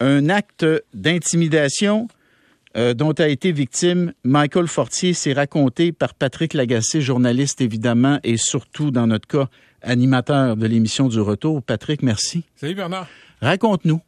[0.00, 2.08] un acte d'intimidation
[2.76, 5.12] euh, dont a été victime Michael Fortier.
[5.12, 9.48] C'est raconté par Patrick Lagacé, journaliste évidemment, et surtout dans notre cas,
[9.82, 11.62] animateur de l'émission du Retour.
[11.62, 12.44] Patrick, merci.
[12.56, 13.08] Salut Bernard.
[13.40, 14.00] Raconte-nous.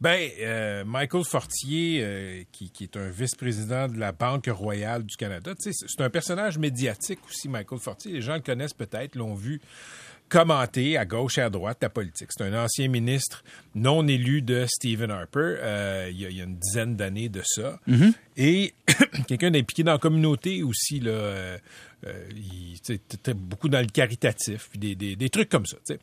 [0.00, 5.16] Ben, euh, Michael Fortier, euh, qui, qui, est un vice-président de la Banque royale du
[5.16, 8.12] Canada, c'est un personnage médiatique aussi, Michael Fortier.
[8.12, 9.60] Les gens le connaissent peut-être, l'ont vu
[10.32, 12.28] commenter à gauche et à droite la politique.
[12.30, 13.44] C'est un ancien ministre
[13.74, 17.28] non élu de Stephen Harper euh, il, y a, il, y a, une dizaine d'années
[17.28, 17.78] de ça.
[17.86, 18.12] Mm-hmm.
[18.38, 18.72] Et
[19.28, 21.58] quelqu'un d'impliqué dans la communauté aussi, là, euh,
[22.06, 25.76] euh, il était beaucoup dans le caritatif, puis des, des, des trucs comme ça.
[25.84, 25.98] T'sais.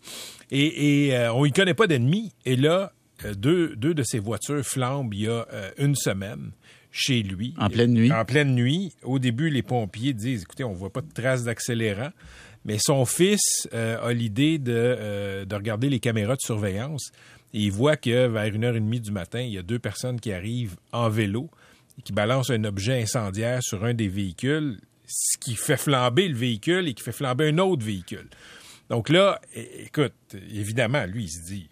[0.52, 2.32] Et, et euh, on y connaît pas d'ennemis.
[2.46, 2.94] Et là,
[3.36, 5.48] deux, deux de ses voitures flambent il y a
[5.80, 6.52] une semaine
[6.92, 7.54] chez lui.
[7.58, 8.12] En pleine nuit.
[8.12, 8.94] En pleine nuit.
[9.04, 12.10] Au début, les pompiers disent, écoutez, on voit pas de traces d'accélérant.
[12.66, 17.12] Mais son fils euh, a l'idée de, euh, de, regarder les caméras de surveillance
[17.54, 19.80] et il voit que vers une heure et demie du matin, il y a deux
[19.80, 21.50] personnes qui arrivent en vélo
[21.98, 26.36] et qui balancent un objet incendiaire sur un des véhicules, ce qui fait flamber le
[26.36, 28.30] véhicule et qui fait flamber un autre véhicule.
[28.90, 31.70] Donc là, écoute, évidemment, lui, il se dit,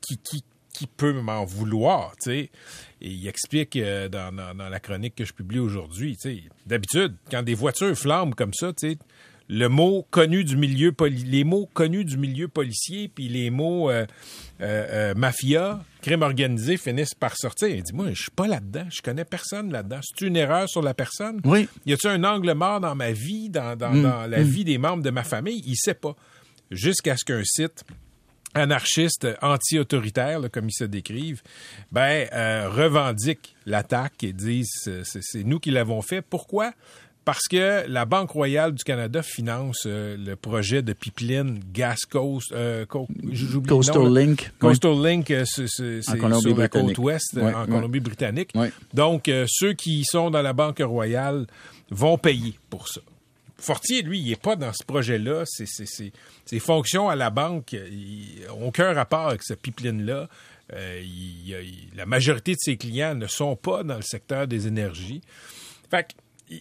[0.00, 2.50] qui, qui, qui peut m'en vouloir, tu sais?
[3.00, 6.42] Et il explique euh, dans, dans, dans, la chronique que je publie aujourd'hui, tu sais,
[6.66, 8.98] d'habitude, quand des voitures flambent comme ça, tu sais,
[9.48, 14.06] le mot connu du milieu les mots connus du milieu policier puis les mots euh,
[14.62, 18.86] euh, euh, mafia crime organisé finissent par sortir il dit moi je suis pas là-dedans
[18.90, 22.54] je connais personne là-dedans c'est une erreur sur la personne oui y a-t-il un angle
[22.54, 24.02] mort dans ma vie dans, dans, mmh.
[24.02, 24.42] dans la mmh.
[24.42, 25.62] vie des membres de ma famille?
[25.66, 26.16] Il sait pas
[26.70, 27.84] jusqu'à ce qu'un site
[28.54, 31.42] anarchistes anti-autoritaires, comme ils se décrivent,
[31.90, 36.22] ben, euh, revendiquent l'attaque et disent c'est nous qui l'avons fait.
[36.22, 36.72] Pourquoi?
[37.24, 42.50] Parce que la Banque royale du Canada finance euh, le projet de pipeline Gas Coast,
[42.52, 43.06] euh, co
[43.68, 44.50] Coastal non, Link.
[44.58, 45.02] Coastal oui.
[45.04, 48.50] Link, c'est sur la côte ouest oui, en Colombie-Britannique.
[48.56, 48.68] Oui.
[48.92, 51.46] Donc, euh, ceux qui sont dans la Banque royale
[51.90, 53.00] vont payer pour ça.
[53.62, 55.44] Fortier, lui, il n'est pas dans ce projet-là.
[55.46, 57.76] Ses fonctions à la banque
[58.48, 60.28] n'ont aucun rapport avec ce pipeline-là.
[60.72, 61.02] Euh,
[61.94, 65.20] la majorité de ses clients ne sont pas dans le secteur des énergies.
[65.90, 66.54] Fait que,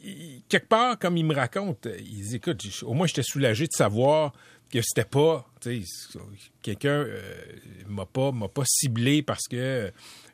[0.47, 4.33] quelque part, comme il me raconte, il dit, écoute, au moins j'étais soulagé de savoir
[4.71, 5.45] que c'était pas,
[6.61, 7.33] quelqu'un euh,
[7.87, 9.91] m'a pas m'a pas ciblé parce que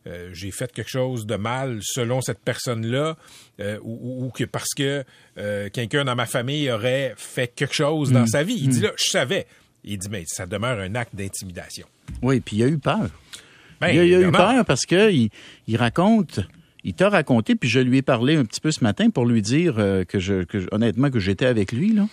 [0.08, 3.18] euh, j'ai fait quelque chose de mal selon cette personne-là,
[3.60, 5.04] euh, ou, ou, que parce que
[5.38, 8.28] euh, quelqu'un dans ma famille aurait fait quelque chose dans mmh.
[8.28, 8.58] sa vie.
[8.58, 8.72] Il mmh.
[8.72, 9.48] dit là, je savais.
[9.84, 11.88] Il dit, mais ça demeure un acte d'intimidation.
[12.22, 13.10] Oui, puis il a eu peur.
[13.80, 15.30] Ben, il a, il a eu peur parce que il,
[15.68, 16.40] il raconte
[16.84, 19.42] il t'a raconté, puis je lui ai parlé un petit peu ce matin pour lui
[19.42, 19.76] dire
[20.08, 22.08] que, je, que honnêtement, que j'étais avec lui, là.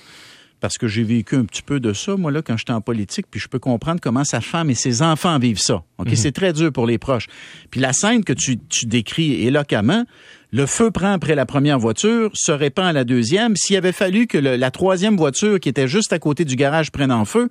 [0.64, 3.26] Parce que j'ai vécu un petit peu de ça, moi, là, quand j'étais en politique,
[3.30, 5.74] puis je peux comprendre comment sa femme et ses enfants vivent ça.
[5.98, 6.06] OK?
[6.06, 6.16] Mm -hmm.
[6.16, 7.26] C'est très dur pour les proches.
[7.70, 10.06] Puis la scène que tu, tu décris éloquemment,
[10.52, 13.56] le feu prend après la première voiture, se répand à la deuxième.
[13.56, 16.90] S'il avait fallu que le, la troisième voiture, qui était juste à côté du garage,
[16.90, 17.50] prenne en feu,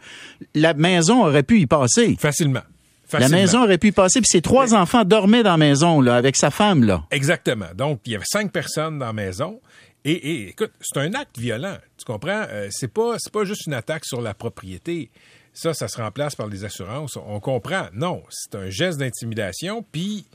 [0.55, 2.15] la maison aurait pu y passer.
[2.19, 2.65] Facilement.
[3.05, 3.35] Facilement.
[3.35, 6.35] La maison aurait pu passer, puis ses trois enfants dormaient dans la maison, là, avec
[6.35, 7.03] sa femme, là.
[7.11, 7.67] Exactement.
[7.77, 9.59] Donc, il y avait cinq personnes dans la maison.
[10.05, 11.77] Et, et écoute, c'est un acte violent.
[11.97, 12.45] Tu comprends?
[12.49, 15.11] Euh, c'est pas, pas juste une attaque sur la propriété.
[15.53, 17.15] Ça, ça se remplace par les assurances.
[17.15, 17.87] On comprend.
[17.93, 19.85] Non, c'est un geste d'intimidation.
[19.91, 20.25] Puis,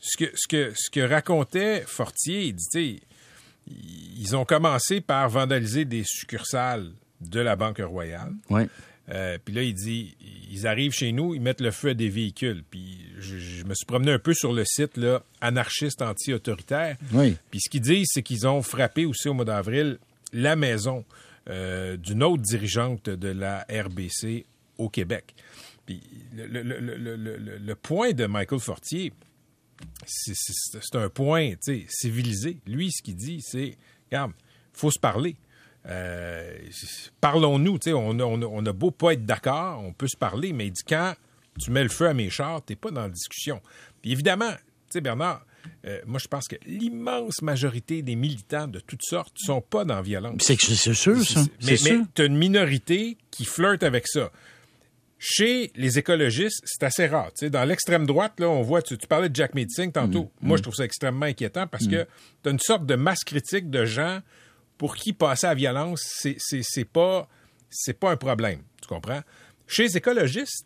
[0.00, 3.00] ce que, ce que, ce que racontait Fortier, il dit,
[3.66, 8.32] ils ont commencé par vandaliser des succursales de la Banque Royale.
[8.48, 8.62] Oui.
[9.10, 10.16] Euh, puis là, il dit,
[10.50, 12.62] ils arrivent chez nous, ils mettent le feu à des véhicules.
[12.70, 16.96] Puis je, je me suis promené un peu sur le site là, anarchiste anti-autoritaire.
[17.12, 17.36] Oui.
[17.50, 19.98] Puis ce qu'ils disent, c'est qu'ils ont frappé aussi au mois d'avril
[20.32, 21.04] la maison
[21.48, 24.44] euh, d'une autre dirigeante de la RBC
[24.76, 25.34] au Québec.
[25.86, 26.02] Puis
[26.34, 29.14] le, le, le, le point de Michael Fortier,
[30.06, 31.54] c'est un point
[31.88, 32.58] civilisé.
[32.66, 33.76] Lui, ce qu'il dit, c'est,
[34.10, 34.32] regarde,
[34.72, 35.36] faut se parler.
[35.88, 36.58] Euh,
[37.20, 40.72] parlons-nous, on, on, on, a beau pas être d'accord, on peut se parler, mais il
[40.72, 41.14] dit quand
[41.58, 43.60] tu mets le feu à mes chars, t'es pas dans la discussion.
[44.02, 44.58] Puis évidemment, tu
[44.90, 45.44] sais, Bernard,
[45.86, 49.96] euh, moi, je pense que l'immense majorité des militants de toutes sortes sont pas dans
[49.96, 50.40] la violence.
[50.40, 51.40] C'est sûr, ça.
[51.64, 54.30] Mais, mais tu as une minorité qui flirte avec ça.
[55.18, 57.30] Chez les écologistes, c'est assez rare.
[57.42, 60.30] Dans l'extrême droite, là, on voit, tu, tu, parlais de Jack Meeting tantôt.
[60.40, 60.46] Mmh.
[60.46, 61.90] Moi, je trouve ça extrêmement inquiétant parce mmh.
[61.90, 62.06] que
[62.42, 64.20] tu as une sorte de masse critique de gens
[64.78, 67.28] pour qui passer à la violence, c'est pas,
[68.00, 68.60] pas un problème.
[68.80, 69.20] Tu comprends?
[69.66, 70.64] Chez les écologistes,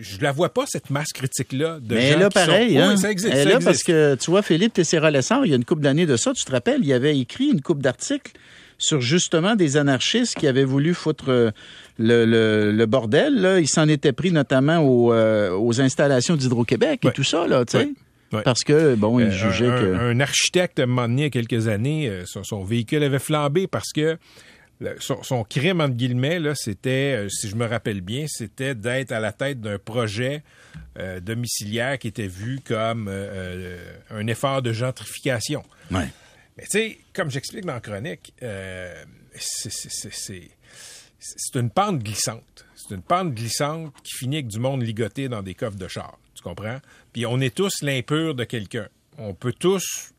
[0.00, 1.80] je la vois pas, cette masse critique-là.
[1.80, 2.74] de Mais gens là, pareil.
[2.74, 2.80] Sont...
[2.80, 2.92] Hein?
[2.94, 3.34] Oui, ça existe.
[3.34, 3.66] Elle ça là, existe.
[3.66, 6.42] parce que, tu vois, Philippe Tessera-Lessard, il y a une couple d'années de ça, tu
[6.42, 8.32] te rappelles, il avait écrit une couple d'articles
[8.78, 11.50] sur justement des anarchistes qui avaient voulu foutre euh,
[11.98, 13.38] le, bordel.
[13.38, 13.60] Là.
[13.60, 17.90] Il s'en était pris notamment aux, aux installations d'Hydro-Québec et tout ça, là, tu sais.
[18.44, 19.94] Parce que, bon, il jugeait que...
[19.94, 23.66] Un architecte, à un moment donné, il y a quelques années, son véhicule avait flambé
[23.66, 24.18] parce que
[24.98, 29.20] son, crime, entre guillemets, là, c'était, euh, si je me rappelle bien, c'était d'être à
[29.20, 30.42] la tête d'un projet
[30.98, 33.78] euh, domiciliaire qui était vu comme euh,
[34.10, 35.62] un effort de gentrification.
[35.90, 36.08] Ouais.
[36.56, 38.34] Mais tu sais, comme j'explique dans la chronique,
[41.18, 42.66] c'est une pente glissante.
[42.74, 46.18] C'est une pente glissante qui finit avec du monde ligoté dans des coffres de char.
[46.34, 46.78] Tu comprends?
[47.12, 48.88] Puis on est tous l'impur de quelqu'un.
[49.18, 50.12] On peut tous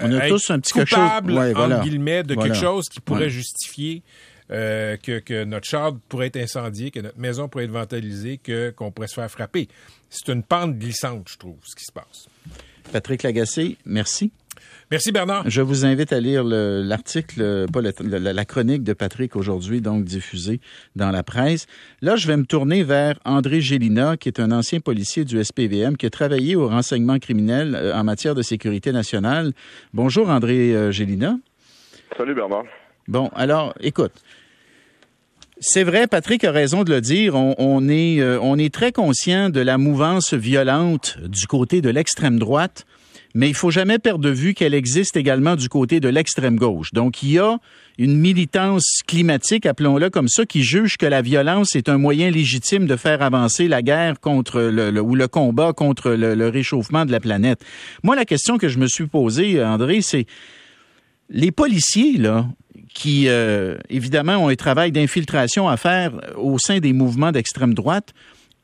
[0.00, 4.02] on a tous un petit quelque chose, entre guillemets, de quelque chose qui pourrait justifier
[4.50, 8.70] euh, que, que, notre char pourrait être incendié, que notre maison pourrait être vandalisée, que
[8.70, 9.68] qu'on pourrait se faire frapper.
[10.08, 12.28] C'est une pente glissante, je trouve, ce qui se passe.
[12.90, 14.32] Patrick Lagacé, merci.
[14.90, 15.48] Merci Bernard.
[15.48, 20.60] Je vous invite à lire l'article, pas la, chronique de Patrick aujourd'hui, donc diffusée
[20.96, 21.66] dans la presse.
[22.00, 25.96] Là, je vais me tourner vers André Gélina, qui est un ancien policier du SPVM,
[25.96, 29.52] qui a travaillé au renseignement criminel euh, en matière de sécurité nationale.
[29.92, 31.38] Bonjour André euh, Gélina.
[32.16, 32.64] Salut Bernard.
[33.06, 34.12] Bon, alors, écoute.
[35.60, 37.34] C'est vrai, Patrick a raison de le dire.
[37.34, 42.38] On, est, euh, on est très conscient de la mouvance violente du côté de l'extrême
[42.38, 42.86] droite
[43.38, 46.92] mais il faut jamais perdre de vue qu'elle existe également du côté de l'extrême gauche.
[46.92, 47.58] Donc, il y a
[47.96, 52.88] une militance climatique, appelons-le comme ça, qui juge que la violence est un moyen légitime
[52.88, 57.20] de faire avancer la guerre contre le, ou le combat contre le, réchauffement de la
[57.20, 57.64] planète.
[58.02, 60.26] Moi, la question que je me suis posée, André, c'est
[61.30, 62.44] les policiers, là,
[62.92, 68.14] qui, euh, évidemment, ont un travail d'infiltration à faire au sein des mouvements d'extrême droite,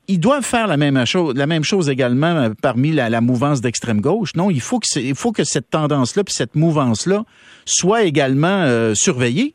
[0.08, 4.00] ils doivent faire la même chose, la même chose également euh, parmi la, mouvance d'extrême
[4.00, 4.34] gauche.
[4.34, 7.24] Non, il faut que il faut que cette tendance-là puis cette mouvance-là
[7.64, 9.54] soit également euh, surveillée.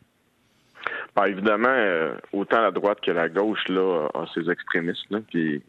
[1.15, 5.05] Ben, évidemment, euh, autant la droite que la gauche là a ses extrémistes.
[5.09, 5.61] Là, puis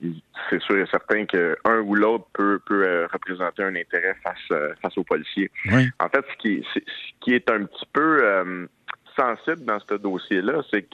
[0.49, 5.05] c'est sûr et certain qu'un ou l'autre peut, peut représenter un intérêt face face aux
[5.05, 5.50] policiers.
[5.99, 6.81] En fait, ce qui, ce
[7.21, 8.69] qui est un petit peu
[9.19, 10.87] sensible dans ce dossier-là, c'est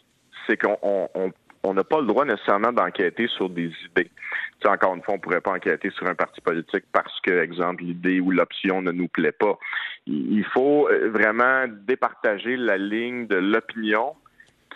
[0.46, 0.78] c'est qu'on
[1.14, 4.10] on, on n'a pas le droit nécessairement d'enquêter sur des idées.
[4.60, 7.42] T'sais, encore une fois, on ne pourrait pas enquêter sur un parti politique parce que,
[7.42, 9.58] exemple, l'idée ou l'option ne nous plaît pas.
[10.06, 14.14] Il faut euh, vraiment départager la ligne de l'opinion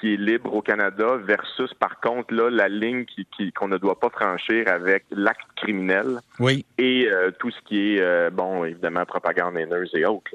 [0.00, 3.98] qui est libre au Canada versus, par contre, là, la ligne qui, qu'on ne doit
[3.98, 6.64] pas franchir avec l'acte criminel oui.
[6.78, 10.32] et euh, tout ce qui est, euh, bon, évidemment, propagande haineuse et autres.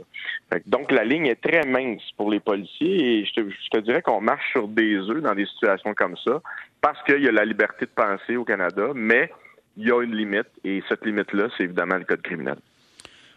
[0.67, 4.01] donc, la ligne est très mince pour les policiers et je te, je te dirais
[4.01, 6.41] qu'on marche sur des œufs dans des situations comme ça
[6.81, 9.31] parce qu'il y a la liberté de penser au Canada, mais
[9.77, 12.57] il y a une limite et cette limite-là, c'est évidemment le code criminel.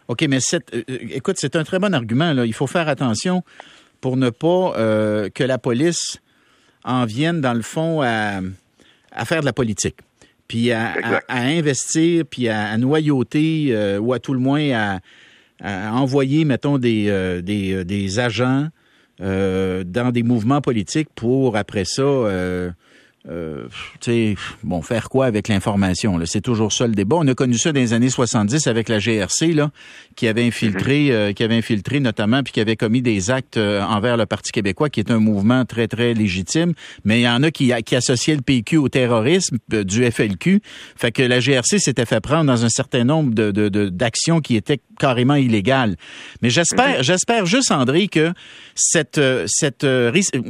[0.08, 2.32] OK, mais cette, euh, écoute, c'est un très bon argument.
[2.32, 2.46] Là.
[2.46, 3.42] Il faut faire attention
[4.00, 6.18] pour ne pas euh, que la police
[6.84, 8.40] en vienne, dans le fond, à,
[9.24, 9.96] faire de la politique,
[10.46, 10.94] puis à,
[11.28, 15.00] investir, puis à, noyauter, euh, ou à tout le moins à,
[15.92, 18.68] envoyer, mettons, des, euh, des, des, agents
[19.18, 22.02] dans des mouvements politiques pour, après ça,
[23.28, 23.66] euh,
[24.00, 26.18] tu sais, bon, faire quoi avec l'information?
[26.24, 27.16] C'est toujours ça le débat.
[27.18, 29.70] On a connu ça dans les années 70 avec la GRC, là,
[30.16, 31.10] qui avait infiltré, mhm.
[31.10, 34.52] euh, qui avait infiltré notamment, puis qui avait commis des actes euh, envers le Parti
[34.52, 36.72] québécois, qui est un mouvement très, très légitime.
[37.04, 40.62] Mais il y en a qui, qui associaient le PQ au terrorisme du FLQ.
[40.96, 43.50] Fait que la GRC s'était fait prendre dans un certain nombre de,
[43.88, 45.96] d'actions qui étaient carrément illégales.
[46.40, 47.02] Mais j'espère, mhm.
[47.02, 48.32] j'espère juste, André, que
[48.74, 49.86] cette, cette,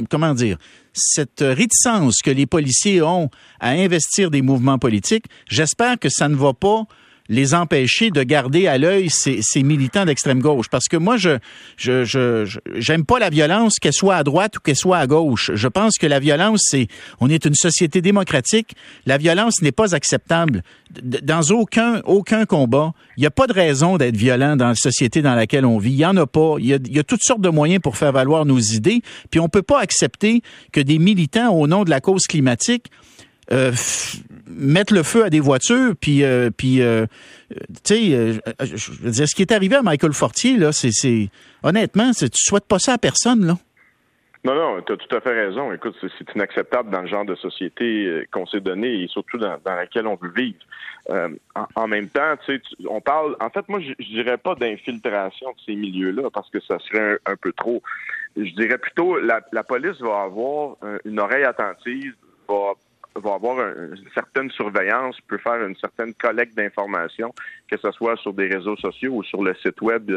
[0.09, 0.57] comment dire,
[0.93, 3.29] cette réticence que les policiers ont
[3.59, 6.83] à investir des mouvements politiques, j'espère que ça ne va pas
[7.29, 10.67] les empêcher de garder à l'œil ces, militants d'extrême gauche.
[10.69, 11.37] Parce que moi, je
[11.77, 15.51] je je j'aime pas la violence, qu'elle soit à droite ou qu'elle soit à gauche.
[15.53, 16.87] Je pense que la violence, c'est
[17.19, 18.75] on est une société démocratique.
[19.05, 20.63] La violence n'est pas acceptable
[21.01, 22.93] dans aucun aucun combat.
[23.15, 25.91] Il n'y a pas de raison d'être violent dans la société dans laquelle on vit.
[25.91, 26.55] Il y en a pas.
[26.59, 29.01] Il y a, il y a toutes sortes de moyens pour faire valoir nos idées.
[29.29, 32.89] Puis on peut pas accepter que des militants au nom de la cause climatique
[33.51, 33.71] euh,
[34.49, 37.05] mettre le feu à des voitures, puis, euh, puis euh,
[37.83, 41.29] tu sais, je veux dire, ce qui est arrivé à Michael Fortier, là, c'est,
[41.63, 43.53] honnêtement, tu souhaites pas ça à personne, là.
[44.45, 45.73] Non, non, tu as tout à fait raison.
[45.73, 50.07] Écoute, c'est inacceptable dans le genre de société qu'on s'est donné et surtout dans, laquelle
[50.07, 50.59] on veut vivre.
[51.75, 53.35] en, même temps, tu sais, on parle.
[53.41, 57.35] En fait, moi, je, dirais pas d'infiltration de ces milieux-là parce que ça serait un,
[57.35, 57.83] peu trop.
[58.37, 62.15] Je dirais plutôt la, la police va avoir une oreille attentive,
[62.47, 62.75] va
[63.15, 67.33] va avoir une certaine surveillance, peut faire une certaine collecte d'informations,
[67.69, 70.11] que ce soit sur des réseaux sociaux ou sur le site web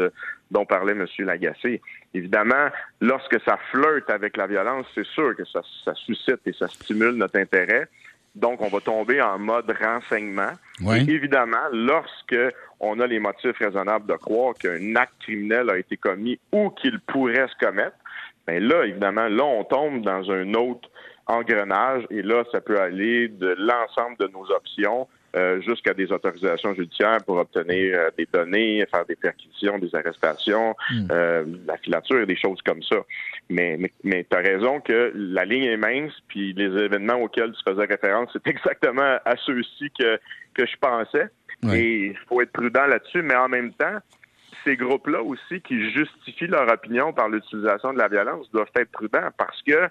[0.51, 1.05] dont parlait M.
[1.19, 1.81] Lagacé.
[2.13, 2.69] Évidemment,
[3.01, 7.15] lorsque ça flirte avec la violence, c'est sûr que ça, ça suscite et ça stimule
[7.15, 7.87] notre intérêt.
[8.35, 10.51] Donc, on va tomber en mode renseignement.
[10.81, 12.35] Et évidemment, lorsque
[12.79, 16.99] on a les motifs raisonnables de croire qu'un acte criminel a été commis ou qu'il
[17.01, 17.95] pourrait se commettre,
[18.47, 20.89] bien là, évidemment, là, on tombe dans un autre
[21.27, 26.75] engrenage et là, ça peut aller de l'ensemble de nos options euh, jusqu'à des autorisations
[26.75, 31.07] judiciaires pour obtenir euh, des données, faire des perquisitions, des arrestations, hmm.
[31.11, 32.97] euh, la filature et des choses comme ça.
[33.49, 37.51] Mais, mais, mais tu as raison que la ligne est mince, puis les événements auxquels
[37.53, 40.19] tu faisais référence, c'est exactement à ceux-ci que,
[40.53, 41.29] que je pensais.
[41.73, 43.97] Et il faut être prudent là-dessus, mais en même temps,
[44.63, 49.29] ces groupes-là aussi qui justifient leur opinion par l'utilisation de la violence doivent être prudents
[49.37, 49.89] parce que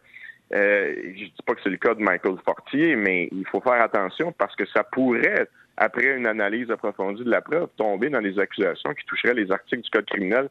[0.54, 3.80] euh, je dis pas que c'est le cas de Michael Fortier, mais il faut faire
[3.80, 8.38] attention parce que ça pourrait, après une analyse approfondie de la preuve, tomber dans les
[8.38, 10.48] accusations qui toucheraient les articles du Code criminel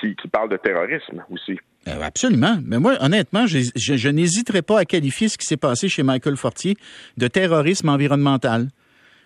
[0.00, 1.58] qui, parlent de terrorisme aussi.
[1.88, 2.58] Euh, absolument.
[2.66, 6.36] Mais moi, honnêtement, je, je n'hésiterai pas à qualifier ce qui s'est passé chez Michael
[6.36, 6.76] Fortier
[7.16, 8.68] de terrorisme environnemental.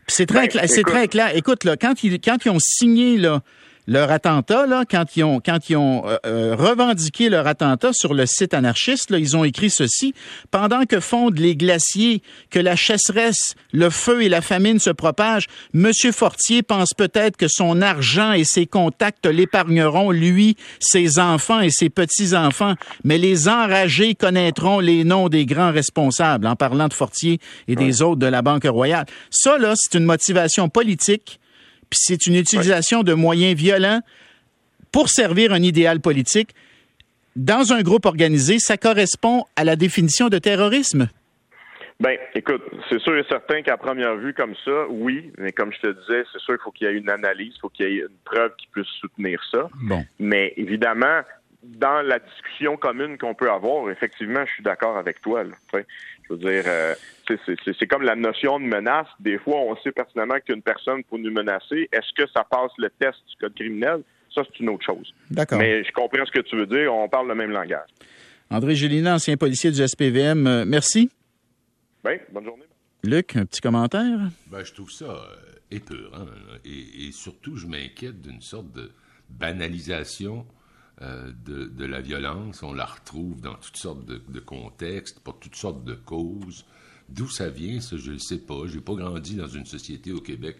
[0.06, 1.34] C'est très, ben, c'est très clair.
[1.34, 3.42] Écoute, là, quand ils, quand ils ont signé là,
[3.90, 8.14] leur attentat, là, quand ils ont, quand ils ont euh, euh, revendiqué leur attentat sur
[8.14, 10.14] le site anarchiste, là, ils ont écrit ceci.
[10.52, 15.48] Pendant que fondent les glaciers, que la chasseresse, le feu et la famine se propagent,
[15.72, 21.70] Monsieur Fortier pense peut-être que son argent et ses contacts l'épargneront, lui, ses enfants et
[21.70, 22.74] ses petits-enfants.
[23.02, 28.02] Mais les enragés connaîtront les noms des grands responsables, en parlant de Fortier et des
[28.02, 29.06] autres de la Banque royale.
[29.30, 31.39] Ça, là, c'est une motivation politique
[31.90, 34.00] puis c'est une utilisation de moyens violents
[34.92, 36.54] pour servir un idéal politique.
[37.36, 41.08] Dans un groupe organisé, ça correspond à la définition de terrorisme?
[42.00, 45.80] Ben, écoute, c'est sûr et certain qu'à première vue comme ça, oui, mais comme je
[45.80, 47.98] te disais, c'est sûr qu'il faut qu'il y ait une analyse, il faut qu'il y
[47.98, 49.68] ait une preuve qui puisse soutenir ça.
[49.82, 50.02] Bon.
[50.18, 51.20] Mais évidemment,
[51.62, 55.44] dans la discussion commune qu'on peut avoir, effectivement, je suis d'accord avec toi.
[55.44, 55.54] Là,
[56.30, 56.94] je veux dire, euh,
[57.26, 59.06] c'est comme la notion de menace.
[59.18, 61.88] Des fois, on sait pertinemment qu'une personne peut nous menacer.
[61.92, 64.02] Est-ce que ça passe le test du code criminel?
[64.34, 65.12] Ça, c'est une autre chose.
[65.30, 65.58] D'accord.
[65.58, 66.94] Mais je comprends ce que tu veux dire.
[66.94, 67.88] On parle le même langage.
[68.48, 71.10] André Gélina, ancien policier du SPVM, euh, merci.
[72.04, 72.64] Bien, bonne journée.
[73.02, 74.18] Luc, un petit commentaire?
[74.46, 75.16] Ben, je trouve ça euh,
[75.70, 76.26] épeurant.
[76.64, 78.90] Et, surtout, je m'inquiète d'une sorte de
[79.28, 80.46] banalisation
[81.02, 82.62] euh, de, la violence.
[82.62, 86.66] On la retrouve dans toutes sortes de, contextes, pour toutes sortes de causes.
[87.08, 88.66] D'où ça vient, ça, je ne sais pas.
[88.66, 90.56] Je n'ai pas grandi dans une société au Québec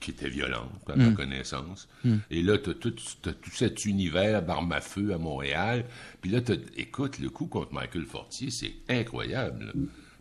[0.00, 1.14] qui était violente, à ma mm.
[1.14, 1.88] connaissance.
[2.04, 2.16] Mm.
[2.30, 5.84] Et là, tu as, tout cet univers d'armes à feu à Montréal.
[6.20, 6.40] Puis là,
[6.76, 9.72] écoute, le coup contre Michael Fortier, c'est incroyable.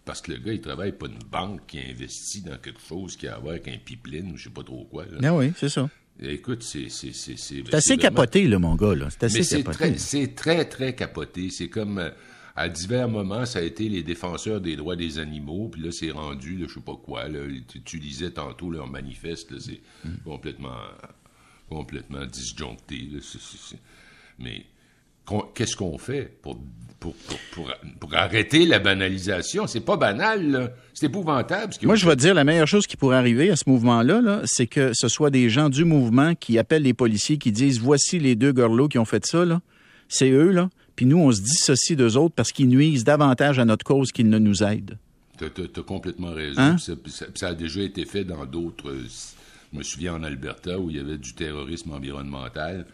[0.03, 3.27] Parce que le gars, il travaille pas une banque qui investit dans quelque chose qui
[3.27, 5.05] a à voir avec un pipeline ou je sais pas trop quoi.
[5.21, 5.89] Ah oui, c'est ça.
[6.21, 6.89] Écoute, c'est...
[6.89, 8.93] C'est assez capoté, là, mon gars.
[9.09, 9.97] C'est assez capoté.
[9.97, 11.49] C'est très, très, capoté.
[11.49, 11.99] C'est comme...
[11.99, 12.09] Euh,
[12.57, 16.09] à divers moments, ça a été les défenseurs des droits des animaux, puis là, c'est
[16.09, 17.41] rendu, je sais pas quoi, là,
[17.85, 20.23] tu, lisais tantôt leur manifeste, c'est mm.
[20.25, 20.79] complètement,
[21.69, 23.09] complètement disjoncté.
[24.39, 24.65] mais
[25.53, 26.57] qu'est-ce qu'on fait pour,
[26.99, 27.13] pour,
[27.51, 29.67] pour, pour, arrêter la banalisation?
[29.67, 31.73] C'est pas banal, c'est épouvantable.
[31.83, 34.41] Moi, je vais te dire, la meilleure chose qui pourrait arriver à ce mouvement-là, -là,
[34.45, 38.19] c'est que ce soit des gens du mouvement qui appellent les policiers, qui disent, voici
[38.19, 39.43] les deux gorlots qui ont fait ça.
[40.09, 40.69] C'est eux, là.
[40.95, 44.29] Puis nous, on se dissocie d'eux autres parce qu'ils nuisent davantage à notre cause qu'ils
[44.29, 44.97] ne nous aident.
[45.37, 46.59] Tu as, complètement raison.
[46.59, 46.77] Hein?
[46.79, 46.93] Ça,
[47.35, 48.91] ça, a déjà été fait dans d'autres...
[49.71, 52.87] Je me souviens en Alberta où il y avait du terrorisme environnemental.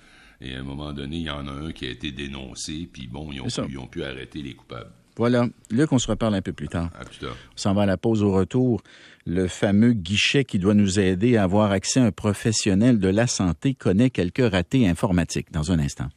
[0.43, 3.07] Et à un moment donné, il y en a un qui a été dénoncé, puis
[3.07, 4.91] bon, ils ont, pu, ont pu arrêter les coupables.
[5.15, 5.47] Voilà.
[5.69, 6.89] Là qu'on se reparle un peu plus tard.
[7.00, 7.35] À plus tard.
[7.55, 8.81] On s'en va à la pause au retour.
[9.25, 13.27] Le fameux guichet qui doit nous aider à avoir accès à un professionnel de la
[13.27, 16.09] santé connaît quelques ratés informatiques dans un instant.